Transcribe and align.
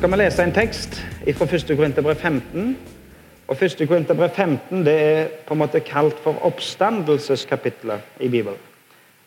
skal 0.00 0.14
vi 0.14 0.16
lese 0.16 0.44
en 0.46 0.52
tekst 0.56 0.94
fra 1.36 1.44
1. 1.44 1.74
Korinterbrev 1.76 2.16
15. 2.16 2.76
Og 3.52 3.62
1. 3.62 3.82
Korinterbrev 3.88 4.30
15 4.32 4.84
det 4.86 4.94
er 4.96 5.26
på 5.44 5.52
en 5.52 5.60
måte 5.60 5.82
kalt 5.84 6.22
for 6.24 6.38
oppstandelseskapitlet 6.48 8.22
i 8.24 8.30
Bibelen. 8.32 8.56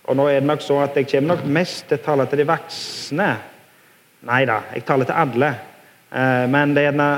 Og 0.09 0.17
nå 0.17 0.25
er 0.31 0.39
det 0.39 0.47
nok 0.49 0.63
så 0.65 0.79
at 0.81 0.97
Jeg 0.97 1.07
kommer 1.11 1.35
nok 1.35 1.45
mest 1.45 1.85
til 1.87 1.99
å 1.99 2.03
tale 2.07 2.25
til 2.25 2.41
de 2.41 2.47
voksne. 2.49 3.27
Nei 4.25 4.39
da, 4.49 4.55
jeg 4.73 4.85
taler 4.87 5.05
til 5.05 5.19
alle. 5.21 5.51
Eh, 6.09 6.49
men 6.49 6.73
det 6.73 6.81
er 6.81 6.89
gjerne, 6.89 7.09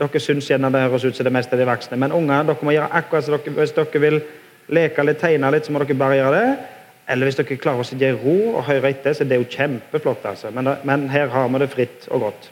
dere 0.00 0.24
syns 0.26 0.50
gjerne 0.50 0.72
det 0.74 0.82
høres 0.88 1.04
ut 1.04 1.16
som 1.20 1.28
det 1.30 1.34
meste 1.38 1.54
er 1.54 1.62
de 1.62 1.70
voksne. 1.70 2.00
Men 2.02 2.18
unger 2.18 2.50
dere 2.50 2.66
må 2.66 2.74
gjøre 2.74 2.90
akkurat 2.98 3.28
som 3.28 3.38
dere 3.38 3.54
Hvis 3.60 3.76
dere 3.78 4.02
vil 4.08 4.20
leke 4.74 5.06
litt, 5.06 5.22
tegne 5.22 5.52
litt, 5.54 5.70
så 5.70 5.72
må 5.72 5.84
dere 5.84 6.00
bare 6.02 6.18
gjøre 6.18 6.42
det. 6.42 6.50
Eller 7.06 7.30
hvis 7.30 7.38
dere 7.38 7.62
klarer 7.62 7.86
å 7.86 7.86
sitte 7.86 8.10
i 8.10 8.18
ro 8.18 8.56
og 8.56 8.66
høre 8.66 8.90
etter, 8.90 9.14
så 9.14 9.22
det 9.22 9.38
er 9.38 9.46
jo 9.46 9.54
kjempeflott. 9.54 10.26
altså. 10.26 10.50
Men, 10.50 10.74
men 10.82 11.08
her 11.14 11.30
har 11.30 11.46
vi 11.48 11.62
det 11.62 11.70
fritt 11.70 12.10
og 12.10 12.26
godt. 12.26 12.50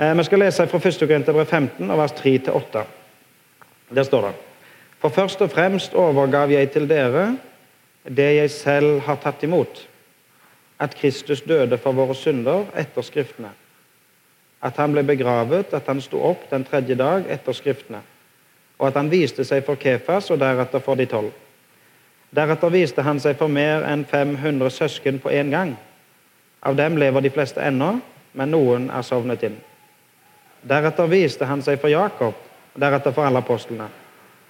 Eh, 0.00 0.14
vi 0.14 0.24
skal 0.24 0.38
lese 0.38 0.66
fra 0.66 0.78
1. 0.78 0.98
Korinterbrev 0.98 1.46
15, 1.46 1.88
vers 1.98 2.12
3-8. 2.12 2.84
Der 3.94 4.02
står 4.02 4.20
det 4.20 4.34
For 4.98 5.08
først 5.08 5.42
og 5.42 5.50
fremst 5.50 5.94
overgav 5.94 6.50
jeg 6.50 6.70
til 6.70 6.88
dere 6.88 7.36
det 8.08 8.36
jeg 8.36 8.50
selv 8.50 9.00
har 9.00 9.16
tatt 9.16 9.42
imot, 9.42 9.88
at 10.78 10.94
Kristus 10.94 11.40
døde 11.42 11.78
for 11.78 11.92
våre 11.92 12.14
synder 12.14 12.64
etter 12.76 13.02
Skriftene. 13.02 13.50
At 14.62 14.76
han 14.76 14.92
ble 14.92 15.02
begravet, 15.02 15.74
at 15.74 15.86
han 15.86 16.00
sto 16.00 16.22
opp 16.22 16.50
den 16.50 16.64
tredje 16.64 16.94
dag 16.94 17.26
etter 17.28 17.52
Skriftene, 17.52 18.00
og 18.78 18.88
at 18.88 18.94
han 18.94 19.10
viste 19.10 19.44
seg 19.44 19.64
for 19.66 19.74
Kefas 19.76 20.30
og 20.30 20.38
deretter 20.38 20.78
for 20.78 20.94
de 20.94 21.06
tolv. 21.06 21.32
Deretter 22.30 22.70
viste 22.70 23.02
han 23.02 23.20
seg 23.20 23.36
for 23.36 23.48
mer 23.48 23.82
enn 23.82 24.04
500 24.04 24.70
søsken 24.70 25.18
på 25.18 25.30
én 25.30 25.50
gang. 25.50 25.74
Av 26.62 26.76
dem 26.76 26.96
lever 26.96 27.20
de 27.20 27.30
fleste 27.30 27.60
ennå, 27.60 27.98
men 28.32 28.50
noen 28.50 28.90
er 28.90 29.02
sovnet 29.02 29.42
inn. 29.42 29.58
Deretter 30.62 31.06
viste 31.06 31.46
han 31.46 31.62
seg 31.62 31.78
for 31.80 31.92
Jakob, 31.92 32.34
og 32.74 32.80
deretter 32.80 33.14
for 33.14 33.26
alle 33.26 33.42
apostlene. 33.42 33.86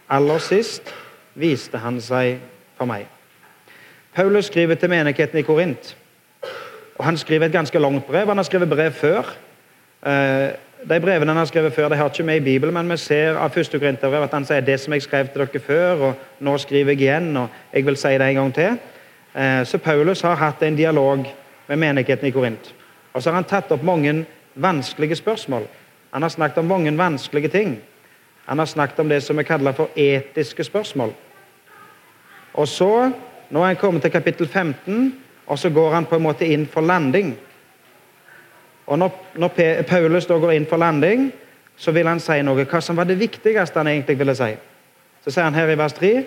Aller 0.09 0.41
sist 0.41 0.89
viste 1.39 1.79
han 1.83 2.01
seg 2.01 2.39
for 2.79 2.89
meg. 2.89 3.07
Paulus 4.15 4.49
skriver 4.49 4.75
til 4.75 4.91
menigheten 4.91 5.39
i 5.39 5.43
Korint. 5.43 5.97
og 6.99 7.05
Han 7.05 7.17
skriver 7.17 7.47
et 7.47 7.53
ganske 7.53 7.79
langt 7.79 8.07
brev. 8.07 8.27
Han 8.27 8.37
har 8.37 8.45
skrevet 8.45 8.69
brev 8.71 8.93
før. 8.93 9.37
Eh, 10.07 10.51
de 10.89 11.01
brevene 11.01 11.31
han 11.31 11.37
har 11.37 11.45
skrevet 11.45 11.75
før, 11.75 11.89
de 11.89 11.97
har 11.97 12.09
ikke 12.09 12.23
med 12.23 12.37
i 12.37 12.45
Bibelen, 12.45 12.75
men 12.75 12.91
vi 12.91 12.97
ser 12.97 13.37
av 13.37 13.51
første 13.51 13.79
Korinterbrev 13.79 14.23
at 14.23 14.35
han 14.35 14.45
sier 14.47 14.63
det 14.63 14.77
som 14.81 14.93
jeg 14.95 15.03
skrev 15.03 15.29
til 15.29 15.43
dere 15.43 15.61
før, 15.61 16.03
og 16.09 16.45
nå 16.47 16.55
skriver 16.59 16.95
jeg 16.95 17.01
igjen, 17.01 17.37
og 17.37 17.49
jeg 17.73 17.87
vil 17.87 17.97
si 17.97 18.09
det 18.09 18.29
en 18.29 18.35
gang 18.35 18.55
til. 18.55 18.79
Eh, 19.35 19.65
så 19.65 19.79
Paulus 19.79 20.23
har 20.23 20.39
hatt 20.39 20.63
en 20.63 20.77
dialog 20.77 21.27
med 21.69 21.77
menigheten 21.77 22.27
i 22.27 22.31
Korint. 22.31 22.75
Og 23.13 23.23
så 23.23 23.31
har 23.31 23.41
han 23.41 23.45
tatt 23.51 23.73
opp 23.73 23.83
mange 23.83 24.25
vanskelige 24.55 25.17
spørsmål. 25.17 25.67
Han 26.11 26.23
har 26.23 26.29
snakket 26.29 26.59
om 26.59 26.65
mange 26.65 26.99
vanskelige 26.99 27.49
ting. 27.49 27.79
Han 28.45 28.59
har 28.59 28.67
snakket 28.67 28.99
om 28.99 29.09
det 29.09 29.23
som 29.23 29.37
vi 29.37 29.45
kaller 29.45 29.73
for 29.73 29.91
etiske 29.97 30.65
spørsmål. 30.65 31.13
Og 32.55 32.69
så 32.69 33.11
nå 33.51 33.63
er 33.63 33.67
han 33.67 33.77
kommet 33.77 34.03
til 34.03 34.11
kapittel 34.11 34.49
15, 34.49 35.15
og 35.47 35.59
så 35.59 35.71
går 35.71 35.93
han 35.95 36.07
på 36.07 36.17
en 36.17 36.23
måte 36.23 36.47
inn 36.47 36.67
for 36.67 36.81
landing. 36.81 37.37
Og 38.87 38.99
Når, 38.99 39.11
når 39.35 39.49
Paulus 39.89 40.27
da 40.27 40.39
går 40.39 40.53
inn 40.53 40.67
for 40.67 40.77
landing, 40.77 41.33
så 41.77 41.93
vil 41.93 42.07
han 42.09 42.21
si 42.21 42.41
noe 42.43 42.65
hva 42.65 42.81
som 42.81 42.97
var 42.97 43.05
det 43.05 43.19
viktigste 43.19 43.79
han 43.79 43.87
egentlig 43.87 44.19
ville 44.19 44.35
si. 44.35 44.55
Så 45.25 45.31
sier 45.31 45.45
han 45.45 45.55
her 45.55 45.71
i 45.71 45.79
vers 45.79 45.93
3.: 45.93 46.25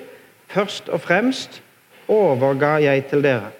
Først 0.48 0.90
og 0.90 1.02
fremst 1.02 1.62
overga 2.08 2.78
jeg 2.82 3.06
til 3.10 3.24
dere. 3.24 3.52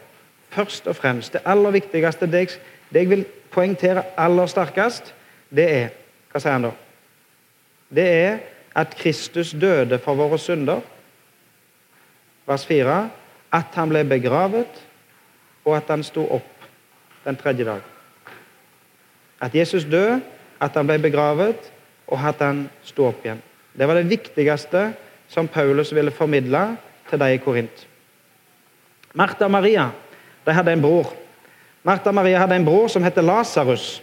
Først 0.50 0.88
og 0.88 0.96
fremst. 0.96 1.34
Det 1.34 1.42
aller 1.46 1.72
viktigste, 1.72 2.26
det 2.26 2.40
jeg, 2.40 2.48
det 2.94 3.00
jeg 3.00 3.10
vil 3.10 3.26
poengtere 3.52 4.04
aller 4.18 4.46
sterkest, 4.46 5.14
det 5.56 5.68
er 5.76 5.88
Hva 6.32 6.40
sier 6.40 6.56
han 6.56 6.70
da? 6.70 6.72
Det 7.92 8.08
er 8.08 8.38
at 8.76 8.96
Kristus 8.96 9.52
døde 9.52 10.00
for 10.00 10.16
våre 10.16 10.40
synder. 10.40 10.80
Vers 12.48 12.66
4 12.68 13.02
at 13.52 13.76
han 13.76 13.92
ble 13.92 14.04
begravet, 14.08 14.82
og 15.68 15.76
at 15.76 15.90
han 15.92 16.04
sto 16.08 16.24
opp 16.32 16.68
den 17.26 17.36
tredje 17.38 17.68
dag. 17.68 17.82
At 19.42 19.56
Jesus 19.56 19.84
døde, 19.84 20.22
at 20.62 20.76
han 20.78 20.88
ble 20.88 20.98
begravet, 21.02 21.72
og 22.08 22.20
at 22.28 22.42
han 22.42 22.66
sto 22.86 23.10
opp 23.10 23.26
igjen. 23.26 23.42
Det 23.74 23.88
var 23.88 24.00
det 24.00 24.10
viktigste 24.10 24.92
som 25.32 25.48
Paulus 25.48 25.94
ville 25.96 26.12
formidle 26.12 26.64
til 27.10 27.20
de 27.20 27.34
i 27.34 27.40
Korint. 27.44 27.88
Martha 29.14 29.48
og 29.48 29.52
Maria 29.52 29.90
de 30.46 30.54
hadde 30.56 30.74
en 30.74 30.84
bror. 30.84 31.12
Martha 31.84 32.10
og 32.10 32.16
Maria 32.16 32.40
hadde 32.40 32.56
en 32.56 32.66
bror 32.66 32.88
som 32.88 33.04
het 33.04 33.20
Lasarus. 33.20 34.02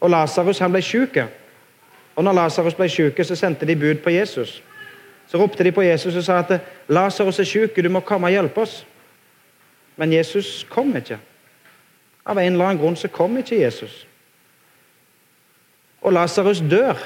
Og 0.00 0.10
Lasarus 0.10 0.60
ble 0.60 0.82
syk. 0.82 1.18
Og 2.16 2.24
når 2.24 2.32
Lasarus 2.32 2.74
ble 2.74 2.88
syk, 2.88 3.24
så 3.24 3.36
sendte 3.36 3.66
de 3.66 3.76
bud 3.76 4.02
på 4.04 4.10
Jesus. 4.10 4.62
Så 5.26 5.38
ropte 5.38 5.64
de 5.64 5.72
på 5.72 5.82
Jesus 5.82 6.16
og 6.16 6.24
sa 6.24 6.38
at 6.38 6.60
'Lasarus 6.88 7.38
er 7.38 7.44
syk, 7.44 7.76
du 7.76 7.88
må 7.88 8.00
komme 8.00 8.26
og 8.26 8.30
hjelpe 8.30 8.62
oss'. 8.62 8.84
Men 9.96 10.12
Jesus 10.12 10.66
kom 10.70 10.96
ikke. 10.96 11.18
Av 12.26 12.38
en 12.38 12.52
eller 12.52 12.64
annen 12.64 12.80
grunn 12.82 12.96
så 12.96 13.08
kom 13.08 13.36
ikke 13.36 13.60
Jesus. 13.60 14.06
Og 16.02 16.12
Lasarus 16.12 16.62
dør. 16.70 16.96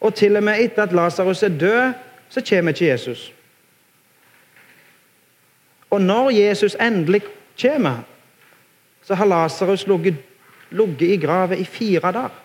Og 0.00 0.14
til 0.14 0.36
og 0.36 0.42
med 0.42 0.60
etter 0.60 0.82
at 0.82 0.92
Lasarus 0.92 1.42
er 1.42 1.48
død, 1.48 1.92
så 2.28 2.42
kommer 2.48 2.72
ikke 2.72 2.86
Jesus. 2.86 3.32
Og 5.90 6.00
når 6.00 6.30
Jesus 6.30 6.76
endelig 6.80 7.22
kommer, 7.62 8.02
så 9.02 9.14
har 9.14 9.26
Lasarus 9.26 9.86
ligget 9.86 10.16
i 11.00 11.16
graven 11.16 11.58
i 11.58 11.64
fire 11.64 12.12
dager. 12.12 12.41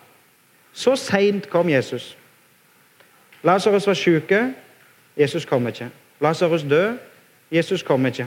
Så 0.72 0.96
seint 0.96 1.50
kom 1.50 1.68
Jesus. 1.70 2.16
Lasarus 3.42 3.86
var 3.86 3.94
syk. 3.94 4.32
Jesus 5.16 5.44
kom 5.44 5.66
ikke. 5.68 5.90
Lasarus 6.20 6.62
død. 6.62 6.98
Jesus 7.50 7.82
kom 7.82 8.06
ikke. 8.06 8.26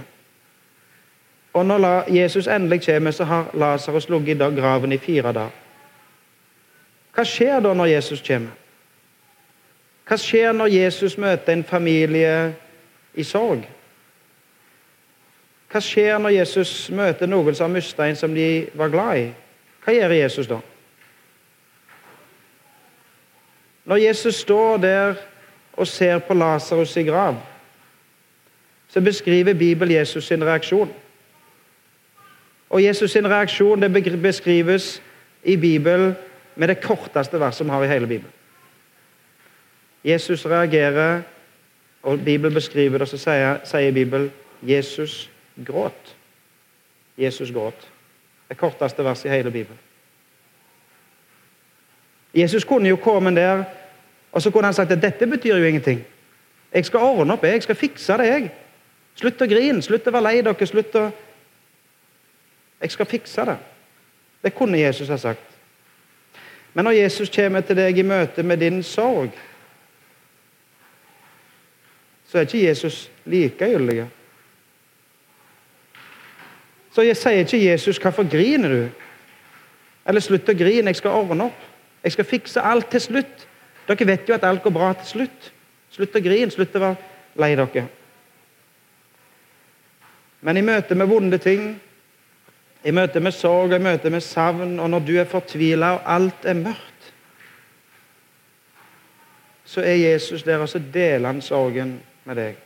Og 1.54 1.66
når 1.66 2.14
Jesus 2.14 2.48
endelig 2.48 2.86
kommer, 2.86 3.12
så 3.12 3.24
har 3.24 3.50
Lasarus 3.54 4.10
ligget 4.10 4.42
i 4.42 4.60
graven 4.60 4.92
i 4.92 4.98
fire 4.98 5.34
dager. 5.34 5.50
Hva 7.12 7.24
skjer 7.28 7.60
da 7.60 7.74
når 7.76 7.86
Jesus 7.92 8.22
kommer? 8.24 8.56
Hva 10.08 10.18
skjer 10.18 10.54
når 10.56 10.72
Jesus 10.72 11.18
møter 11.18 11.54
en 11.54 11.64
familie 11.64 12.54
i 13.14 13.24
sorg? 13.24 13.66
Hva 15.72 15.80
skjer 15.84 16.18
når 16.20 16.34
Jesus 16.36 16.90
møter 16.92 17.28
noen 17.32 17.56
som 17.56 17.70
har 17.70 17.76
mistet 17.76 18.06
en 18.06 18.16
som 18.20 18.34
de 18.36 18.68
var 18.76 18.92
glad 18.92 19.20
i? 19.20 19.28
Hva 19.84 19.96
gjør 19.96 20.16
Jesus 20.16 20.48
da? 20.48 20.60
Når 23.86 23.96
Jesus 23.96 24.36
står 24.36 24.78
der 24.78 25.16
og 25.74 25.88
ser 25.88 26.20
på 26.20 26.34
Lasarus 26.34 26.98
i 26.98 27.04
grav, 27.04 27.38
så 28.88 29.02
beskriver 29.02 29.54
Bibelen 29.54 29.96
Jesus 29.96 30.28
sin 30.28 30.44
reaksjon. 30.44 30.94
Og 32.70 32.84
Jesus 32.84 33.12
sin 33.12 33.28
reaksjon 33.28 33.82
det 33.82 34.22
beskrives 34.22 35.02
i 35.44 35.56
Bibelen 35.56 36.16
med 36.56 36.68
det 36.68 36.82
korteste 36.82 37.40
verset 37.40 37.66
vi 37.66 37.72
har 37.72 37.84
i 37.84 37.88
hele 37.88 38.08
Bibelen. 38.08 38.34
Jesus 40.04 40.46
reagerer, 40.46 41.22
og 42.04 42.20
Bibelen 42.20 42.54
beskriver 42.54 42.98
det, 42.98 43.02
og 43.02 43.08
så 43.08 43.18
sier, 43.18 43.60
sier 43.66 43.92
Bibelen 43.94 44.32
Jesus 44.62 45.30
gråt. 45.66 46.16
Jesus 47.18 47.52
gråt. 47.52 47.88
Det 48.50 48.58
korteste 48.58 49.04
verset 49.04 49.30
i 49.30 49.36
hele 49.36 49.52
Bibelen. 49.52 49.80
Jesus 52.34 52.64
kunne 52.64 52.90
jo 52.90 52.96
komme 52.96 53.36
der 53.36 53.64
og 54.32 54.42
så 54.42 54.52
kunne 54.52 54.66
han 54.66 54.74
sagt 54.74 54.92
at 54.92 55.02
dette 55.02 55.28
betyr 55.28 55.58
jo 55.58 55.66
ingenting. 55.66 56.06
Jeg 56.74 56.86
skal 56.86 57.00
ordne 57.00 57.34
opp, 57.34 57.44
jeg 57.44 57.64
skal 57.64 57.76
fikse 57.76 58.18
det. 58.18 58.28
jeg. 58.28 58.52
Slutt 59.16 59.42
å 59.42 59.48
grine, 59.48 59.82
slutt 59.82 60.08
å 60.08 60.12
være 60.12 60.24
lei 60.24 60.42
dere. 60.42 60.68
slutt 60.68 60.96
å... 60.96 61.10
Jeg 62.82 62.92
skal 62.92 63.06
fikse 63.06 63.46
det. 63.46 63.58
Det 64.44 64.56
kunne 64.56 64.80
Jesus 64.80 65.10
ha 65.10 65.18
sagt. 65.18 65.58
Men 66.74 66.86
når 66.86 66.92
Jesus 66.92 67.30
kommer 67.30 67.62
til 67.62 67.76
deg 67.76 67.98
i 67.98 68.04
møte 68.08 68.44
med 68.44 68.58
din 68.58 68.84
sorg, 68.84 69.36
så 72.28 72.38
er 72.38 72.48
ikke 72.48 72.64
Jesus 72.64 73.10
likegyldig. 73.26 74.06
Så 76.92 77.02
jeg 77.02 77.18
sier 77.18 77.44
ikke 77.44 77.66
Jesus 77.72 78.00
'Hvorfor 78.00 78.24
griner 78.32 78.70
du?' 78.70 78.90
Eller 80.06 80.20
'Slutt 80.20 80.50
å 80.50 80.54
grine, 80.54 80.88
jeg 80.88 80.96
skal 80.96 81.12
ordne 81.12 81.44
opp'. 81.44 81.71
Jeg 82.04 82.12
skal 82.12 82.26
fikse 82.26 82.62
alt 82.62 82.90
til 82.92 83.02
slutt. 83.02 83.48
Dere 83.88 84.08
vet 84.08 84.30
jo 84.30 84.34
at 84.34 84.44
alt 84.44 84.64
går 84.64 84.74
bra 84.74 84.94
til 84.94 85.08
slutt. 85.08 85.52
Slutt 85.92 86.16
å 86.16 86.24
grine, 86.24 86.52
slutt 86.52 86.76
å 86.76 86.84
være 86.86 87.42
lei 87.42 87.56
dere. 87.56 87.88
Men 90.42 90.58
i 90.58 90.66
møte 90.66 90.96
med 90.98 91.10
vonde 91.10 91.38
ting, 91.38 91.76
i 92.84 92.92
møte 92.92 93.22
med 93.22 93.36
sorg, 93.36 93.76
i 93.76 93.84
møte 93.84 94.10
med 94.10 94.24
savn, 94.26 94.80
og 94.80 94.90
når 94.90 95.04
du 95.06 95.14
er 95.20 95.30
fortvila 95.30 95.92
og 96.00 96.08
alt 96.10 96.46
er 96.50 96.58
mørkt, 96.58 97.12
så 99.66 99.84
er 99.86 100.02
Jesus 100.02 100.44
der, 100.44 100.60
og 100.60 100.70
så 100.70 100.82
deler 100.94 101.30
han 101.30 101.42
sorgen 101.42 102.00
med 102.26 102.36
deg. 102.36 102.58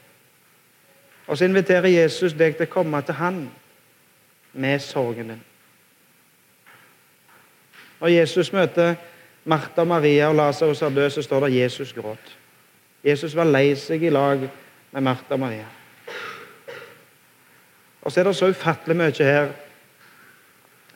Og 1.28 1.38
så 1.38 1.46
inviterer 1.46 1.92
Jesus 1.92 2.34
deg 2.34 2.56
til 2.56 2.70
å 2.70 2.72
komme 2.72 3.02
til 3.06 3.20
han 3.20 3.44
med 4.54 4.80
sorgen 4.82 5.34
din. 5.34 5.44
Når 8.00 8.14
Jesus 8.14 8.54
møter 8.54 8.96
Martha 9.46 9.84
Maria 9.84 10.28
og 10.28 10.36
Lasarus 10.36 10.82
er 10.82 10.90
død, 10.90 11.10
så 11.10 11.22
står 11.22 11.46
det 11.46 11.56
Jesus 11.56 11.94
gråt. 11.94 12.38
Jesus 13.06 13.36
var 13.36 13.46
lei 13.46 13.76
seg 13.78 14.04
i 14.04 14.10
lag 14.10 14.42
med 14.92 15.02
Martha 15.06 15.38
og 15.38 15.40
Maria. 15.40 15.68
Og 18.02 18.12
så 18.12 18.20
er 18.20 18.24
det 18.24 18.36
så 18.36 18.50
ufattelig 18.50 18.98
mye 18.98 19.26
her 19.26 19.52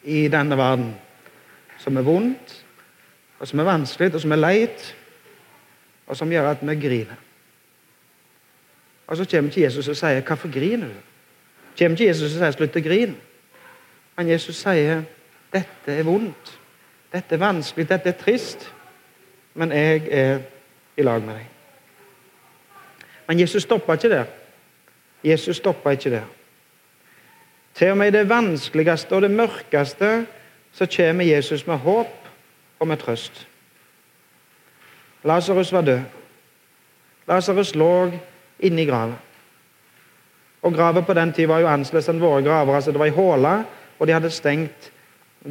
i 0.04 0.28
denne 0.28 0.58
verden 0.58 0.94
som 1.80 1.98
er 1.98 2.06
vondt, 2.06 2.56
og 3.40 3.48
som 3.48 3.60
er 3.60 3.70
vanskelig, 3.70 4.14
og 4.14 4.22
som 4.22 4.32
er 4.32 4.42
leit, 4.42 4.96
og 6.08 6.18
som 6.18 6.32
gjør 6.32 6.52
at 6.52 6.64
vi 6.66 6.76
griner. 6.76 7.26
Og 9.08 9.18
så 9.18 9.26
kommer 9.26 9.50
ikke 9.50 9.62
Jesus 9.62 9.88
og 9.88 9.96
sier 9.96 10.22
'Hvorfor 10.22 10.54
griner 10.54 10.88
du?' 10.88 11.04
kommer 11.78 11.98
ikke 11.98 12.08
Jesus 12.08 12.34
og 12.34 12.40
sier 12.40 12.52
'slutt 12.52 12.76
å 12.76 12.88
grine'. 12.88 13.16
Men 14.18 14.30
Jesus 14.30 14.56
sier 14.56 15.04
'Dette 15.54 15.92
er 16.00 16.04
vondt. 16.04 16.59
Dette 17.14 17.36
er 17.36 17.42
vanskelig. 17.42 17.90
Dette 17.90 18.10
er 18.10 18.18
trist. 18.18 18.74
Men 19.54 19.72
jeg 19.72 20.08
er 20.12 20.40
i 20.98 21.02
lag 21.02 21.22
med 21.22 21.36
deg'. 21.36 21.48
Men 23.28 23.40
Jesus 23.40 23.64
stoppa 23.64 23.94
ikke 23.94 24.10
der. 24.10 24.26
Jesus 25.24 25.58
stoppa 25.58 25.90
ikke 25.90 26.10
der. 26.10 26.28
Til 27.74 27.92
og 27.92 27.98
med 27.98 28.08
i 28.08 28.18
det 28.18 28.30
vanskeligste 28.30 29.14
og 29.16 29.22
det 29.22 29.32
mørkeste 29.32 30.26
så 30.72 30.88
kommer 30.98 31.24
Jesus 31.24 31.68
med 31.68 31.78
håp 31.78 32.28
og 32.80 32.88
med 32.88 32.98
trøst. 32.98 33.48
Lasarus 35.24 35.72
var 35.72 35.82
død. 35.82 36.00
Lasarus 37.28 37.76
lå 37.76 38.12
inne 38.60 38.82
i 38.82 38.86
grava. 38.86 39.14
Og 40.62 40.74
Grava 40.74 41.02
på 41.02 41.14
den 41.14 41.34
tid 41.34 41.48
var 41.48 41.60
jo 41.60 41.68
annerledes 41.68 42.10
enn 42.10 42.22
våre 42.22 42.44
graver. 42.44 42.76
altså 42.76 42.92
Det 42.92 43.00
var 43.00 43.06
ei 43.06 43.16
håle, 43.16 43.66
og 44.00 44.08
de 44.08 44.14
hadde 44.14 44.32
stengt 44.32 44.92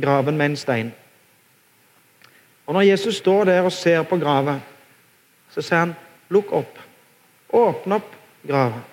graven 0.03 0.37
med 0.37 0.47
en 0.47 0.57
stein. 0.57 0.93
Og 2.69 2.75
Når 2.75 2.81
Jesus 2.81 3.17
står 3.17 3.45
der 3.45 3.63
og 3.65 3.73
ser 3.73 4.03
på 4.05 4.19
grava, 4.21 4.59
så 5.51 5.63
sier 5.65 5.79
han, 5.79 5.95
'Lukk 6.29 6.53
opp. 6.53 6.79
Åpne 7.49 7.95
opp 7.95 8.17
grava.' 8.45 8.85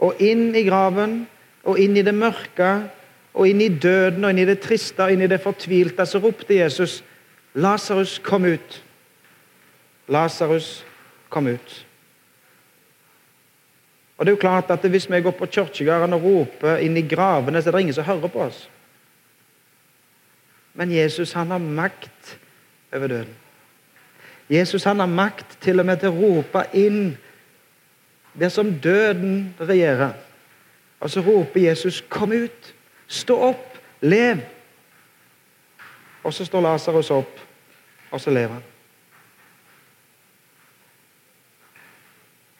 Og 0.00 0.14
inn 0.18 0.54
i 0.54 0.64
graven, 0.66 1.28
og 1.64 1.78
inn 1.78 1.96
i 1.96 2.02
det 2.02 2.14
mørke, 2.14 2.90
og 3.34 3.48
inn 3.48 3.60
i 3.60 3.68
døden, 3.68 4.24
og 4.24 4.30
inn 4.30 4.42
i 4.42 4.44
det 4.44 4.58
triste, 4.60 5.04
og 5.04 5.12
inn 5.12 5.22
i 5.22 5.30
det 5.30 5.40
fortvilte, 5.40 6.06
så 6.06 6.18
ropte 6.18 6.54
Jesus, 6.54 7.04
'Lasarus, 7.54 8.18
kom 8.18 8.44
ut.' 8.44 8.82
Lasarus, 10.08 10.84
kom 11.30 11.46
ut. 11.46 11.86
Og 14.18 14.26
det 14.26 14.32
er 14.32 14.36
jo 14.36 14.40
klart 14.40 14.70
at 14.70 14.90
Hvis 14.90 15.10
vi 15.10 15.20
går 15.20 15.30
på 15.30 15.46
kirkegården 15.46 16.12
og 16.12 16.22
roper 16.22 16.76
inn 16.76 16.96
i 16.96 17.08
gravene, 17.08 17.62
så 17.62 17.68
er 17.68 17.72
det 17.72 17.80
ingen 17.80 17.94
som 17.94 18.04
hører 18.04 18.28
på 18.28 18.40
oss. 18.40 18.68
Men 20.74 20.90
Jesus 20.90 21.32
han 21.32 21.50
har 21.50 21.58
makt 21.58 22.38
over 22.94 23.06
døden. 23.06 23.34
Jesus 24.50 24.84
han 24.84 24.98
har 24.98 25.06
makt 25.06 25.58
til 25.60 25.80
og 25.80 25.86
med 25.86 26.00
til 26.00 26.12
å 26.12 26.18
rope 26.18 26.66
inn 26.76 27.16
det 28.38 28.50
som 28.52 28.72
døden 28.80 29.54
regjerer. 29.60 30.12
Og 31.00 31.10
så 31.10 31.20
roper 31.20 31.60
Jesus 31.60 32.00
'Kom 32.00 32.32
ut! 32.32 32.74
Stå 33.06 33.38
opp! 33.40 33.78
Lev!' 34.00 34.40
Og 36.24 36.34
så 36.34 36.44
står 36.44 36.60
Lasarus 36.60 37.10
opp, 37.10 37.40
og 38.10 38.20
så 38.20 38.30
lever 38.30 38.52
han. 38.52 38.62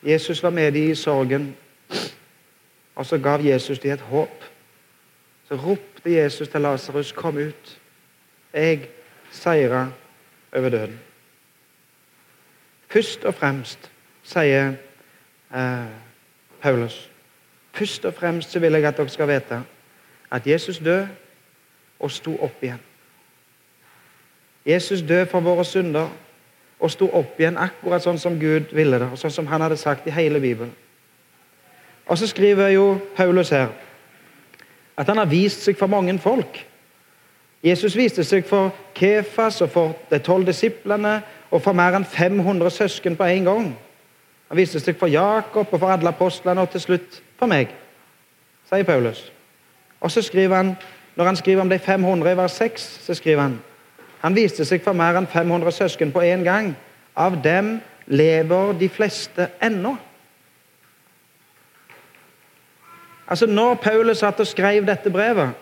Jesus 0.03 0.43
var 0.43 0.51
med 0.51 0.73
dem 0.73 0.91
i 0.91 0.95
sorgen, 0.95 1.57
og 2.95 3.07
så 3.07 3.19
gav 3.19 3.41
Jesus 3.41 3.79
dem 3.79 3.93
et 3.93 4.01
håp. 4.01 4.45
Så 5.49 5.55
ropte 5.55 6.11
Jesus 6.11 6.49
til 6.49 6.61
Lasarus, 6.61 7.13
'Kom 7.13 7.39
ut. 7.39 7.81
Jeg 8.53 8.89
seira 9.31 9.91
over 10.55 10.69
døden.' 10.69 11.01
Først 12.89 13.25
og 13.25 13.35
fremst, 13.35 13.91
sier 14.23 14.75
eh, 15.55 15.87
Paulus, 16.63 17.11
først 17.73 18.05
og 18.05 18.15
fremst 18.15 18.51
så 18.51 18.59
vil 18.59 18.73
jeg 18.73 18.85
at 18.85 18.97
dere 18.97 19.09
skal 19.09 19.29
vite 19.29 19.63
at 20.31 20.47
Jesus 20.47 20.79
døde 20.79 21.09
og 22.01 22.11
sto 22.11 22.37
opp 22.43 22.63
igjen. 22.63 22.81
Jesus 24.67 25.03
døde 25.03 25.27
for 25.27 25.41
våre 25.41 25.65
synder 25.65 26.09
og 26.81 26.91
sto 26.91 27.09
opp 27.13 27.41
igjen 27.41 27.59
akkurat 27.61 28.03
sånn 28.03 28.19
som 28.19 28.39
Gud 28.41 28.73
ville 28.73 28.99
det, 28.99 29.11
og 29.13 29.19
sånn 29.19 29.33
som 29.33 29.47
han 29.47 29.63
hadde 29.65 29.77
sagt 29.77 30.07
i 30.07 30.15
hele 30.15 30.41
Bibelen. 30.41 30.73
Og 32.07 32.19
så 32.19 32.27
skriver 32.27 32.69
jo 32.75 32.99
Paulus 33.17 33.51
her 33.51 33.73
at 34.97 35.09
han 35.09 35.19
har 35.19 35.27
vist 35.27 35.65
seg 35.65 35.79
for 35.79 35.91
mange 35.91 36.19
folk. 36.19 36.61
Jesus 37.65 37.97
viste 37.97 38.25
seg 38.25 38.45
for 38.45 38.75
Kefas 38.95 39.63
og 39.65 39.71
for 39.73 39.95
de 40.11 40.19
tolv 40.21 40.47
disiplene 40.47 41.21
og 41.51 41.63
for 41.65 41.73
mer 41.73 41.97
enn 41.97 42.05
500 42.05 42.71
søsken 42.71 43.17
på 43.17 43.25
en 43.25 43.45
gang. 43.49 43.71
Han 44.49 44.59
viste 44.59 44.81
seg 44.81 44.99
for 45.01 45.09
Jakob 45.09 45.73
og 45.73 45.81
for 45.81 45.93
alle 45.93 46.13
apostlene 46.13 46.61
og 46.61 46.71
til 46.75 46.85
slutt 46.85 47.23
for 47.41 47.49
meg, 47.49 47.73
sier 48.69 48.85
Paulus. 48.85 49.31
Og 50.01 50.11
så 50.11 50.23
skriver 50.23 50.57
han, 50.57 50.77
Når 51.17 51.25
han 51.25 51.37
skriver 51.37 51.63
om 51.63 51.69
de 51.71 51.79
500 51.79 52.33
i 52.33 52.37
vers 52.37 52.53
6, 52.53 52.83
så 53.07 53.15
skriver 53.15 53.43
han 53.43 53.61
han 54.25 54.33
viste 54.33 54.65
seg 54.65 54.81
for 54.81 54.97
mer 54.97 55.19
enn 55.19 55.27
500 55.29 55.73
søsken 55.77 56.13
på 56.13 56.23
én 56.25 56.41
gang. 56.47 56.71
Av 57.13 57.35
dem 57.45 57.75
lever 58.09 58.73
de 58.81 58.89
fleste 58.89 59.51
ennå. 59.63 59.93
Altså 63.29 63.47
Når 63.47 63.75
Paulus 63.85 64.23
satt 64.25 64.41
og 64.41 64.49
skrev 64.49 64.87
dette 64.89 65.13
brevet, 65.13 65.53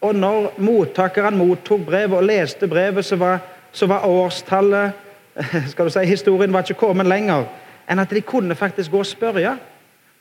og 0.00 0.14
når 0.14 0.52
mottakeren 0.62 1.38
mottok 1.38 1.80
brevet 1.86 2.18
og 2.18 2.26
leste 2.26 2.68
brevet, 2.70 3.04
så 3.04 3.16
var, 3.16 3.40
så 3.72 3.86
var 3.90 4.06
årstallet 4.06 4.92
skal 5.70 5.86
du 5.86 5.90
si, 5.90 6.04
Historien 6.06 6.52
var 6.52 6.66
ikke 6.66 6.86
kommet 6.86 7.08
lenger 7.08 7.46
enn 7.88 8.02
at 8.02 8.10
de 8.12 8.20
kunne 8.22 8.54
faktisk 8.58 8.92
gå 8.92 9.00
og 9.00 9.08
spørre. 9.08 9.56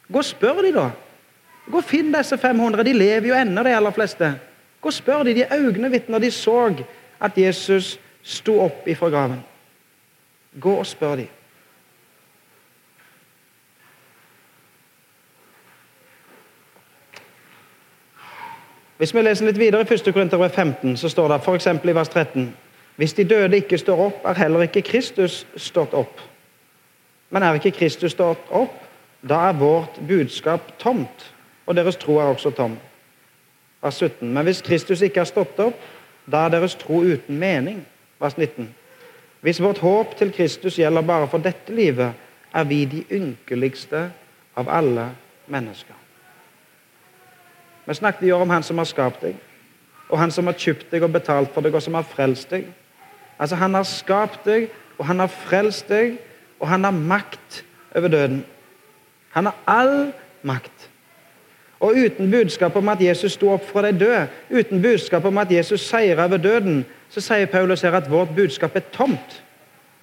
Gå 0.08 0.22
og 0.22 0.26
spør 0.26 0.62
de 0.64 0.72
da. 0.72 0.86
Gå 1.68 1.82
og 1.82 1.84
Finn 1.84 2.14
disse 2.14 2.38
500. 2.40 2.86
De 2.88 2.94
lever 2.96 3.28
jo 3.28 3.36
ennå, 3.36 3.64
de 3.64 3.74
aller 3.76 3.92
fleste. 3.92 4.30
Gå 4.80 4.88
og 4.88 4.96
spør 4.96 5.26
de, 5.28 5.34
de 5.36 5.44
er 5.44 5.90
vitner 5.92 6.20
de 6.20 6.32
så 6.32 6.70
at 7.20 7.38
Jesus 7.38 7.98
sto 8.24 8.60
opp 8.64 8.88
ifra 8.88 9.10
graven. 9.10 9.42
Gå 10.60 10.78
og 10.80 10.86
spør 10.88 11.16
de. 11.16 11.28
Hvis 18.98 19.14
vi 19.14 19.22
leser 19.22 19.46
litt 19.46 19.60
videre 19.60 19.86
i 19.86 19.94
1. 19.94 20.10
Korinterbrev 20.14 20.50
15, 20.50 20.98
så 20.98 21.10
står 21.10 21.28
det 21.34 21.42
f.eks. 21.44 21.68
i 21.68 21.96
vers 21.96 22.10
13 22.10 22.48
Hvis 22.98 23.14
de 23.14 23.24
døde 23.24 23.58
ikke 23.58 23.78
står 23.78 24.00
opp, 24.08 24.26
er 24.26 24.34
heller 24.34 24.66
ikke 24.66 24.82
Kristus 24.82 25.46
stått 25.56 25.94
opp. 25.94 26.22
Men 27.30 27.44
er 27.44 27.60
ikke 27.60 27.76
Kristus 27.78 28.12
stått 28.12 28.50
opp, 28.50 28.74
da 29.22 29.50
er 29.50 29.60
vårt 29.60 30.00
budskap 30.08 30.72
tomt, 30.80 31.32
og 31.66 31.76
deres 31.76 31.98
tro 32.00 32.18
er 32.18 32.32
også 32.32 32.52
tom 32.52 32.78
vers 33.82 33.96
17. 33.96 34.34
Men 34.34 34.44
hvis 34.44 34.62
Kristus 34.62 35.02
ikke 35.02 35.22
har 35.24 35.30
stått 35.30 35.60
opp, 35.60 35.78
da 36.26 36.46
er 36.46 36.56
deres 36.58 36.76
tro 36.80 37.02
uten 37.04 37.40
mening. 37.40 37.84
Vers 38.22 38.38
19. 38.38 38.70
Hvis 39.46 39.62
vårt 39.62 39.78
håp 39.84 40.18
til 40.18 40.34
Kristus 40.34 40.80
gjelder 40.80 41.06
bare 41.06 41.28
for 41.30 41.44
dette 41.44 41.74
livet, 41.74 42.18
er 42.54 42.66
vi 42.66 42.86
de 42.90 43.04
ynkeligste 43.12 44.08
av 44.58 44.70
alle 44.70 45.12
mennesker. 45.48 45.97
Vi 47.88 47.94
snakket 47.94 48.28
i 48.28 48.32
år 48.32 48.42
om 48.42 48.50
Han 48.50 48.64
som 48.64 48.78
har 48.78 48.86
skapt 48.86 49.22
deg, 49.22 49.36
og 50.10 50.20
Han 50.20 50.32
som 50.32 50.46
har 50.46 50.58
kjøpt 50.60 50.92
deg 50.92 51.04
og 51.04 51.12
betalt 51.12 51.54
for 51.54 51.64
deg, 51.64 51.76
og 51.76 51.82
som 51.84 51.96
har 51.96 52.04
frelst 52.04 52.52
deg. 52.52 52.68
Altså 53.40 53.56
Han 53.56 53.74
har 53.74 53.84
skapt 53.88 54.46
deg, 54.46 54.70
og 54.98 55.06
Han 55.06 55.20
har 55.20 55.32
frelst 55.32 55.88
deg, 55.90 56.18
og 56.60 56.68
Han 56.68 56.84
har 56.84 56.92
makt 56.92 57.64
over 57.96 58.08
døden. 58.08 58.46
Han 59.32 59.46
har 59.46 59.56
all 59.68 60.14
makt. 60.44 60.90
Og 61.80 61.94
uten 61.96 62.32
budskap 62.32 62.76
om 62.76 62.90
at 62.90 63.02
Jesus 63.02 63.36
sto 63.38 63.52
opp 63.54 63.66
fra 63.70 63.84
de 63.86 64.00
døde, 64.00 64.28
uten 64.50 64.82
budskap 64.82 65.26
om 65.26 65.38
at 65.38 65.52
Jesus 65.52 65.82
seira 65.86 66.26
over 66.26 66.38
døden, 66.38 66.86
så 67.10 67.22
sier 67.22 67.46
Paulus 67.46 67.82
her 67.82 67.96
at 67.96 68.10
vårt 68.12 68.34
budskap 68.36 68.76
er 68.76 68.88
tomt. 68.94 69.44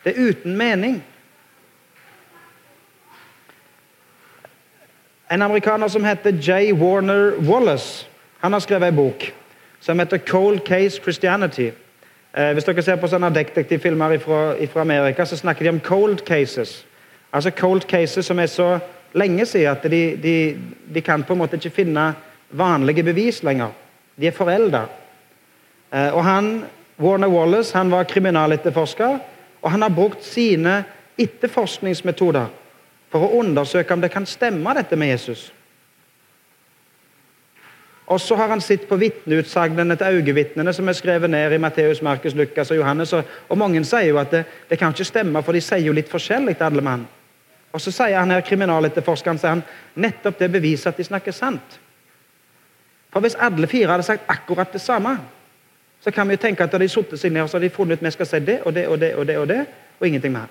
Det 0.04 0.14
er 0.14 0.28
uten 0.28 0.56
mening. 0.56 1.02
En 5.34 5.42
amerikaner 5.42 5.88
som 5.88 6.04
heter 6.04 6.32
J. 6.32 6.72
Warner 6.72 7.32
Wallace, 7.38 8.06
han 8.38 8.52
har 8.52 8.60
skrevet 8.60 8.88
en 8.88 8.96
bok 8.96 9.32
som 9.80 9.98
heter 9.98 10.18
'Cold 10.18 10.60
Case 10.60 11.00
Christianity'. 11.02 11.72
Eh, 12.34 12.52
hvis 12.52 12.64
dere 12.64 12.82
ser 12.82 12.96
på 12.96 13.06
sånne 13.06 13.34
detektivfilmer 13.34 14.18
fra 14.18 14.80
Amerika, 14.80 15.24
så 15.24 15.36
snakker 15.36 15.64
de 15.64 15.68
om 15.68 15.80
cold 15.80 16.24
cases. 16.24 16.86
Altså 17.32 17.50
cold 17.50 17.80
cases 17.80 18.26
som 18.26 18.38
er 18.38 18.46
så 18.46 18.78
lenge 19.12 19.46
siden 19.46 19.66
at 19.70 19.82
de, 19.82 20.16
de, 20.22 20.56
de, 20.94 21.00
kan 21.00 21.22
på 21.22 21.32
en 21.32 21.38
måte 21.38 21.56
ikke 21.56 21.70
finne 21.70 22.14
vanlige 22.50 23.02
bevis 23.02 23.42
lenger. 23.42 23.68
De 24.20 24.26
er 24.26 24.30
forelda. 24.30 24.82
Eh, 25.94 26.14
og 26.14 26.24
han, 26.24 26.64
Warner 27.00 27.28
Wallace 27.28 27.76
han 27.76 27.90
var 27.90 28.02
kriminaletterforsker, 28.02 29.18
og 29.62 29.70
han 29.70 29.82
har 29.82 29.88
brukt 29.88 30.24
sine 30.24 30.84
etterforskningsmetoder 31.18 32.46
for 33.14 33.22
å 33.28 33.36
undersøke 33.38 33.94
om 33.94 34.00
det 34.02 34.10
kan 34.10 34.24
stemme, 34.26 34.72
dette 34.74 34.96
med 34.98 35.12
Jesus. 35.12 35.52
Og 38.10 38.18
så 38.20 38.34
har 38.36 38.50
han 38.50 38.60
sett 38.60 38.88
på 38.88 38.96
vitneutsagnene 38.98 39.94
til 39.96 40.18
øyevitnene 40.18 40.72
som 40.74 40.88
er 40.90 40.96
skrevet 40.98 41.30
ned 41.30 41.52
i 41.54 41.60
Matteus, 41.62 42.02
Markus, 42.02 42.34
Lukas 42.34 42.72
og 42.74 42.76
Johannes. 42.76 43.12
Og, 43.14 43.54
mange 43.58 43.84
sier 43.86 44.10
jo 44.10 44.18
at 44.18 44.34
det, 44.34 44.42
det, 44.68 44.78
kan 44.78 44.90
ikke 44.90 45.06
stemme, 45.06 45.42
for 45.46 45.54
de 45.54 45.62
sier 45.62 45.86
jo 45.86 45.94
litt 45.94 46.10
forskjellig, 46.10 46.56
alle 46.60 46.82
mann. 46.82 47.06
Og 47.70 47.80
så 47.80 47.92
sier 47.94 48.18
han 48.18 48.34
her, 48.34 48.42
kriminaletterforskeren 48.44 49.38
sier 49.38 49.54
han, 49.54 49.62
nettopp 49.94 50.42
det 50.42 50.50
beviser 50.58 50.90
at 50.90 50.98
de 50.98 51.06
snakker 51.06 51.32
sant. 51.32 51.78
For 53.14 53.22
Hvis 53.22 53.38
alle 53.38 53.70
fire 53.70 53.92
hadde 53.94 54.08
sagt 54.10 54.26
akkurat 54.28 54.74
det 54.74 54.82
samme, 54.82 55.14
så 56.02 56.10
kan 56.10 56.28
vi 56.28 56.34
jo 56.34 56.42
tenke 56.42 56.66
at 56.66 56.74
de 56.74 56.90
satte 56.90 57.16
seg 57.16 57.32
ned 57.32 57.46
og 57.46 57.48
så 57.48 57.56
hadde 57.60 57.70
de 57.70 57.76
funnet 57.78 58.02
ut 58.02 58.04
vi 58.04 58.10
skal 58.10 58.26
si 58.26 58.42
det 58.42 58.58
og 58.66 58.74
det 58.74 58.88
og 58.90 58.98
det 59.00 59.14
og 59.14 59.26
det, 59.26 59.38
og 59.38 59.48
det, 59.48 59.60
og 60.00 60.06
ingenting 60.06 60.34
mer. 60.34 60.50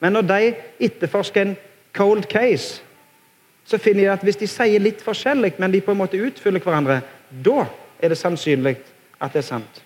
Men 0.00 0.12
når 0.12 0.26
de 0.28 0.54
etterforsker 0.90 1.46
en 1.46 1.56
cold 1.96 2.28
case, 2.28 2.82
så 3.66 3.78
finner 3.78 4.04
de 4.04 4.12
at 4.12 4.22
hvis 4.22 4.38
de 4.38 4.48
sier 4.50 4.82
litt 4.82 5.02
forskjellig, 5.02 5.56
men 5.58 5.72
de 5.72 5.82
på 5.82 5.94
en 5.94 6.00
måte 6.00 6.20
utfyller 6.20 6.62
hverandre, 6.62 7.00
da 7.30 7.64
er 7.98 8.12
det 8.12 8.18
sannsynlig 8.20 8.76
at 9.18 9.32
det 9.32 9.42
er 9.42 9.48
sant. 9.48 9.80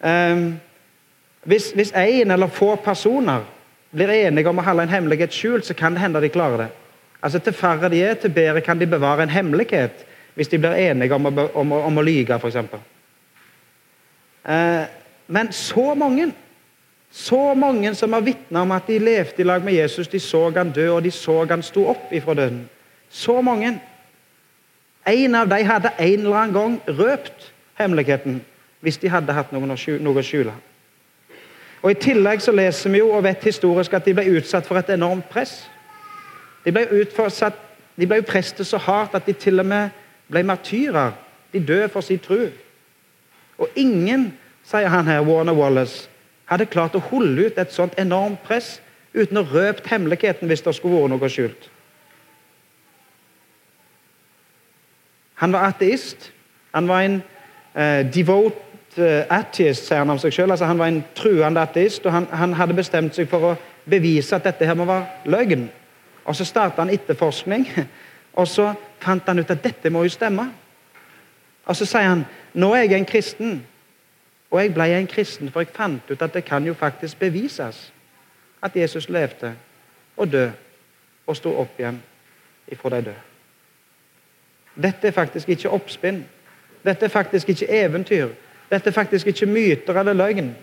Um, 0.00 0.60
hvis, 1.44 1.72
hvis 1.76 1.92
en 1.96 2.30
eller 2.30 2.52
få 2.52 2.74
personer 2.84 3.42
blir 3.90 4.12
enige 4.14 4.48
om 4.48 4.60
å 4.60 4.64
holde 4.64 4.86
en 4.86 4.92
hemmelighet 4.92 5.34
skjult, 5.34 5.66
så 5.66 5.74
kan 5.74 5.96
det 5.96 6.04
hende 6.04 6.22
de 6.22 6.30
klarer 6.32 6.66
det. 6.66 6.68
Altså 7.20 7.38
Til 7.38 7.52
færre 7.52 7.90
de 7.92 8.02
er, 8.04 8.14
til 8.14 8.32
bedre 8.32 8.60
kan 8.64 8.78
de 8.78 8.86
bevare 8.86 9.22
en 9.22 9.32
hemmelighet 9.32 10.06
hvis 10.34 10.48
de 10.48 10.60
blir 10.62 10.78
enige 10.78 11.14
om 11.14 11.26
å, 11.26 11.32
om, 11.58 11.72
om 11.72 11.98
å 11.98 12.04
lyge, 12.06 12.36
f.eks. 12.38 12.56
Uh, 14.46 14.84
men 15.26 15.50
så 15.52 15.94
mange 15.98 16.30
så 17.10 17.54
mange 17.54 17.94
som 17.94 18.12
har 18.12 18.20
vitna 18.20 18.62
om 18.62 18.72
at 18.72 18.86
de 18.86 18.98
levde 18.98 19.42
i 19.42 19.46
lag 19.46 19.64
med 19.64 19.74
Jesus, 19.74 20.08
de 20.08 20.20
så 20.20 20.50
han 20.54 20.70
dø, 20.70 20.90
og 20.94 21.02
de 21.02 21.10
så 21.10 21.44
han 21.44 21.62
sto 21.62 21.88
opp 21.90 22.12
ifra 22.12 22.34
døden. 22.34 22.68
Så 23.10 23.40
mange. 23.42 23.80
En 25.06 25.34
av 25.34 25.48
dem 25.48 25.66
hadde 25.66 25.90
en 25.98 26.20
eller 26.20 26.36
annen 26.36 26.54
gang 26.54 26.80
røpt 26.86 27.52
hemmeligheten 27.74 28.40
hvis 28.80 28.98
de 28.98 29.10
hadde 29.10 29.32
hatt 29.32 29.50
noe 29.52 29.74
å 29.74 30.22
skjule. 30.22 30.52
Og 31.82 31.90
I 31.90 31.98
tillegg 32.00 32.42
så 32.44 32.52
leser 32.52 32.92
vi 32.92 33.00
jo 33.00 33.10
og 33.16 33.24
vet 33.24 33.44
historisk 33.44 33.94
at 33.96 34.04
de 34.04 34.14
ble 34.14 34.28
utsatt 34.36 34.66
for 34.68 34.78
et 34.78 34.92
enormt 34.92 35.28
press. 35.32 35.64
De 36.64 36.72
ble, 36.72 36.84
utsatt, 37.00 37.56
de 37.96 38.06
ble 38.08 38.20
prestet 38.22 38.68
så 38.68 38.78
hardt 38.78 39.16
at 39.16 39.26
de 39.26 39.32
til 39.32 39.60
og 39.60 39.66
med 39.66 39.96
ble 40.30 40.44
martyrer. 40.44 41.16
De 41.52 41.60
døde 41.60 41.88
for 41.88 42.04
sin 42.04 42.20
tro. 42.20 42.46
Og 43.58 43.68
ingen, 43.76 44.30
sier 44.64 44.92
han 44.92 45.08
her, 45.08 45.24
Warner 45.24 45.56
Wallace, 45.56 46.08
hadde 46.50 46.66
klart 46.66 46.96
å 46.98 47.02
holde 47.10 47.46
ut 47.46 47.58
et 47.58 47.72
sånt 47.72 47.94
enormt 47.98 48.42
press 48.46 48.78
uten 49.14 49.38
å 49.40 49.46
røpe 49.46 49.86
hemmeligheten 49.90 50.50
hvis 50.50 50.64
det 50.66 50.74
skulle 50.76 50.98
vært 50.98 51.14
noe 51.14 51.30
skjult. 51.30 51.68
Han 55.40 55.52
var 55.52 55.70
ateist. 55.70 56.32
Han 56.74 56.88
var 56.88 57.06
en 57.06 57.22
eh, 57.74 58.02
devote 58.12 58.60
uh, 58.98 59.22
atheist, 59.32 59.86
sier 59.86 60.02
han 60.02 60.10
om 60.12 60.18
seg 60.20 60.34
selv. 60.34 60.52
Altså, 60.52 60.68
han 60.68 60.78
var 60.78 60.90
en 60.90 61.02
truende 61.16 61.62
ateist, 61.62 62.04
og 62.06 62.12
han, 62.12 62.26
han, 62.32 62.54
hadde 62.58 62.76
bestemt 62.76 63.16
seg 63.16 63.30
for 63.30 63.52
å 63.52 63.54
bevise 63.88 64.36
at 64.36 64.44
dette 64.44 64.68
her 64.68 64.76
må 64.78 64.84
være 64.88 65.32
løgn. 65.32 65.64
Og 66.26 66.36
Så 66.36 66.44
starta 66.44 66.84
han 66.84 66.92
etterforskning, 66.92 67.66
og 68.38 68.48
så 68.48 68.72
fant 69.00 69.26
han 69.26 69.40
ut 69.40 69.50
at 69.50 69.64
dette 69.64 69.90
må 69.90 70.04
jo 70.04 70.12
stemme. 70.12 70.50
Og 71.66 71.76
Så 71.76 71.88
sier 71.88 72.10
han 72.10 72.26
nå 72.52 72.74
er 72.74 72.84
jeg 72.84 72.98
en 72.98 73.08
kristen, 73.08 73.60
og 74.50 74.60
jeg 74.60 74.74
ble 74.74 74.86
en 74.98 75.06
kristen, 75.06 75.50
for 75.50 75.60
jeg 75.60 75.74
fant 75.74 76.10
ut 76.10 76.22
at 76.22 76.34
det 76.34 76.44
kan 76.44 76.64
jo 76.66 76.74
faktisk 76.74 77.18
bevises 77.18 77.92
at 78.62 78.76
Jesus 78.76 79.08
levde 79.08 79.54
og 80.16 80.32
døde 80.32 80.52
og 81.26 81.36
sto 81.36 81.52
opp 81.60 81.78
igjen 81.78 82.00
ifra 82.68 82.90
de 82.90 83.04
døde. 83.04 83.26
Dette 84.82 85.08
er 85.08 85.12
faktisk 85.12 85.48
ikke 85.48 85.70
oppspinn. 85.70 86.24
Dette 86.84 87.04
er 87.04 87.12
faktisk 87.12 87.48
ikke 87.48 87.68
eventyr. 87.68 88.28
Dette 88.70 88.90
er 88.90 88.94
faktisk 88.94 89.26
ikke 89.26 89.46
myter 89.46 89.98
eller 90.00 90.12
løgn. 90.12 90.54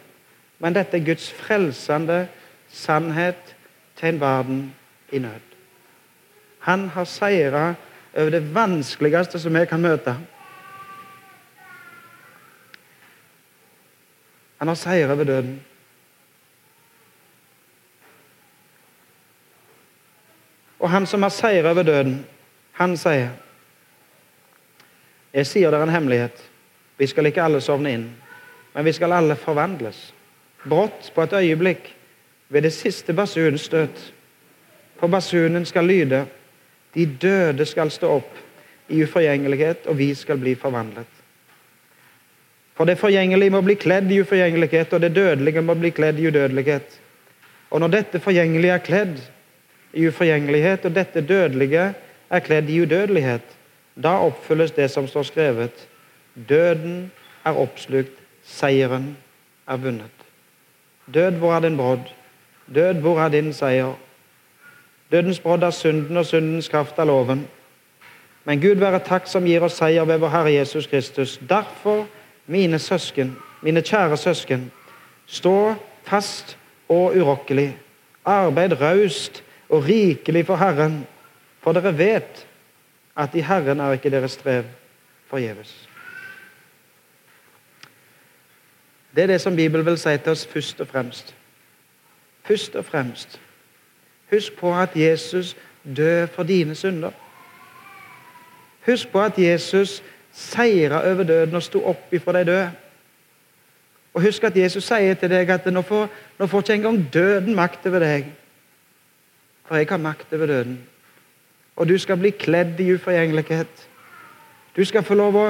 Men 0.59 0.75
dette 0.75 0.97
er 0.97 1.05
Guds 1.05 1.31
frelsende 1.31 2.27
sannhet 2.67 3.55
til 3.95 4.09
en 4.09 4.19
verden 4.19 4.73
i 5.11 5.19
nød. 5.19 5.45
Han 6.59 6.89
har 6.89 7.03
seira 7.03 7.73
over 8.17 8.29
det 8.29 8.55
vanskeligste 8.55 9.39
som 9.39 9.53
vi 9.53 9.65
kan 9.65 9.81
møte. 9.81 10.15
Han 14.57 14.67
har 14.67 14.75
seier 14.75 15.11
over 15.11 15.23
døden. 15.23 15.59
Og 20.79 20.89
han 20.89 21.05
som 21.05 21.23
har 21.23 21.33
seier 21.33 21.69
over 21.69 21.83
døden, 21.83 22.25
han 22.71 22.97
sier 22.97 23.29
Jeg 25.33 25.45
sier 25.45 25.71
dere 25.71 25.83
en 25.83 25.93
hemmelighet. 25.93 26.37
Vi 26.97 27.07
skal 27.07 27.27
ikke 27.29 27.43
alle 27.43 27.59
sovne 27.61 27.91
inn, 27.93 28.05
men 28.73 28.85
vi 28.85 28.93
skal 28.95 29.13
alle 29.13 29.35
forvandles. 29.35 30.13
Brått, 30.63 31.11
på 31.13 31.21
et 31.21 31.33
øyeblikk, 31.33 31.91
ved 32.49 32.61
det 32.61 32.73
siste 32.73 33.13
basunstøt. 33.13 34.13
For 34.97 35.07
basunen 35.07 35.65
skal 35.65 35.85
lyde. 35.85 36.25
De 36.95 37.05
døde 37.05 37.65
skal 37.65 37.91
stå 37.91 38.09
opp 38.17 38.39
i 38.89 39.03
uforgjengelighet, 39.03 39.85
og 39.85 39.97
vi 39.97 40.13
skal 40.15 40.37
bli 40.41 40.55
forvandlet. 40.55 41.16
For 42.77 42.85
det 42.85 42.99
forgjengelige 43.01 43.49
må 43.49 43.63
bli 43.65 43.73
kledd 43.73 44.11
i 44.13 44.19
uforgjengelighet, 44.21 44.93
og 44.93 45.01
det 45.01 45.15
dødelige 45.15 45.61
må 45.65 45.73
bli 45.73 45.89
kledd 45.89 46.19
i 46.19 46.27
udødelighet. 46.29 46.99
Og 47.71 47.79
når 47.79 47.87
dette 47.87 48.19
forgjengelige 48.21 48.73
er 48.73 48.83
kledd 48.85 49.17
i 49.93 50.07
uforgjengelighet, 50.07 50.85
og 50.85 50.95
dette 50.95 51.21
dødelige 51.21 51.93
er 52.29 52.39
kledd 52.39 52.69
i 52.69 52.81
udødelighet, 52.81 53.55
da 54.03 54.19
oppfylles 54.21 54.71
det 54.71 54.91
som 54.93 55.07
står 55.07 55.23
skrevet. 55.23 55.87
Døden 56.49 57.11
er 57.45 57.57
oppslukt, 57.57 58.13
seieren 58.45 59.17
er 59.67 59.77
vunnet. 59.77 60.27
Død, 61.13 61.31
hvor 61.31 61.55
er 61.55 61.59
din 61.59 61.77
brodd? 61.77 62.13
Død, 62.75 62.93
hvor 62.93 63.19
er 63.19 63.29
din 63.29 63.53
seier? 63.53 63.93
Dødens 65.11 65.39
brodd 65.39 65.63
er 65.63 65.69
synden, 65.69 66.17
og 66.17 66.25
syndens 66.25 66.67
kraft 66.67 66.99
er 66.99 67.05
loven. 67.05 67.47
Men 68.45 68.61
Gud 68.61 68.75
være 68.75 68.99
takk 68.99 69.27
som 69.27 69.45
gir 69.47 69.63
oss 69.63 69.79
seier 69.79 70.05
ved 70.05 70.19
vår 70.21 70.29
Herre 70.29 70.53
Jesus 70.53 70.87
Kristus. 70.87 71.39
Derfor 71.49 72.05
mine 72.47 72.79
søsken, 72.79 73.35
mine 73.61 73.81
kjære 73.81 74.17
søsken, 74.17 74.71
stå 75.25 75.75
fast 76.03 76.57
og 76.89 77.15
urokkelig. 77.17 77.77
Arbeid 78.25 78.81
raust 78.81 79.43
og 79.69 79.83
rikelig 79.85 80.45
for 80.45 80.55
Herren, 80.55 81.07
for 81.61 81.71
dere 81.71 81.97
vet 81.97 82.47
at 83.17 83.35
i 83.35 83.41
Herren 83.41 83.79
er 83.79 83.91
ikke 83.91 84.11
deres 84.11 84.31
strev 84.31 84.63
forgjeves. 85.27 85.89
Det 89.15 89.23
er 89.23 89.27
det 89.27 89.41
som 89.41 89.55
Bibelen 89.55 89.85
vil 89.85 89.97
si 89.97 90.17
til 90.17 90.31
oss 90.31 90.47
først 90.47 90.81
og 90.81 90.87
fremst. 90.87 91.35
Først 92.43 92.75
og 92.75 92.85
fremst. 92.85 93.41
Husk 94.29 94.53
på 94.59 94.75
at 94.75 94.95
Jesus 94.95 95.55
døde 95.95 96.27
for 96.27 96.43
dine 96.43 96.75
synder. 96.75 97.11
Husk 98.85 99.07
på 99.07 99.21
at 99.21 99.39
Jesus 99.39 100.03
seira 100.37 101.01
over 101.11 101.23
døden 101.23 101.55
og 101.55 101.63
sto 101.63 101.81
opp 101.89 102.13
ifra 102.13 102.35
de 102.37 102.45
døde. 102.45 102.71
Og 104.13 104.21
Husk 104.21 104.43
at 104.43 104.57
Jesus 104.57 104.85
sier 104.85 105.13
til 105.17 105.29
deg 105.29 105.49
at 105.49 105.65
nå 105.73 105.81
får, 105.85 106.07
nå 106.39 106.47
får 106.47 106.63
ikke 106.63 106.73
engang 106.73 106.99
døden 107.13 107.55
makt 107.55 107.85
over 107.89 108.01
deg. 108.05 108.29
For 109.65 109.77
jeg 109.77 109.89
har 109.89 110.01
makt 110.01 110.33
over 110.33 110.45
døden. 110.45 110.77
Og 111.75 111.89
du 111.89 111.97
skal 111.97 112.17
bli 112.17 112.31
kledd 112.33 112.79
i 112.79 112.91
uforgjengelighet. 112.93 113.87
Du 114.77 114.85
skal 114.85 115.03
få 115.03 115.17
lov 115.17 115.41
å 115.41 115.47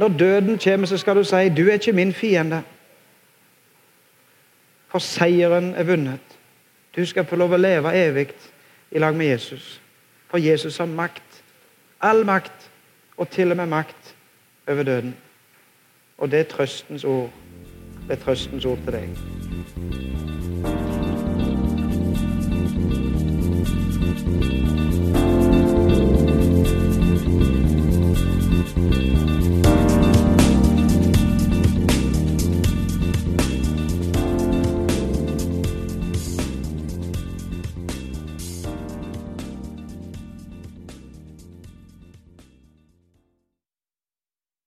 Når 0.00 0.08
døden 0.08 0.58
kommer, 0.58 0.86
så 0.86 0.96
skal 0.96 1.16
du 1.16 1.24
si 1.24 1.48
'Du 1.48 1.68
er 1.68 1.72
ikke 1.72 1.92
min 1.92 2.12
fiende'. 2.12 2.62
For 4.88 4.98
seieren 4.98 5.74
er 5.74 5.82
vunnet. 5.82 6.38
Du 6.96 7.06
skal 7.06 7.24
få 7.24 7.36
lov 7.36 7.52
å 7.52 7.56
leve 7.56 7.92
evig 7.94 8.28
i 8.90 8.98
lag 8.98 9.14
med 9.14 9.26
Jesus. 9.26 9.80
For 10.30 10.38
Jesus 10.38 10.78
har 10.78 10.86
makt. 10.86 11.42
All 12.00 12.24
makt, 12.24 12.70
og 13.16 13.28
til 13.30 13.50
og 13.50 13.56
med 13.56 13.66
makt 13.66 14.14
over 14.68 14.82
døden. 14.82 15.16
Og 16.18 16.30
det 16.30 16.40
er 16.40 16.44
trøstens 16.44 17.04
ord. 17.04 17.30
Det 18.08 18.18
er 18.18 18.24
trøstens 18.24 18.64
ord 18.64 18.78
til 18.84 18.92
deg. 18.92 19.08